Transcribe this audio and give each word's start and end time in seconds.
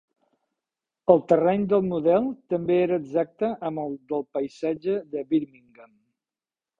El 1.13 1.19
terreny 1.31 1.65
del 1.73 1.83
model 1.89 2.25
també 2.53 2.77
era 2.85 2.97
exacte 3.01 3.49
amb 3.69 3.83
el 3.83 3.93
del 4.13 4.25
paisatge 4.39 4.97
de 5.13 5.23
Birmingham. 5.35 5.93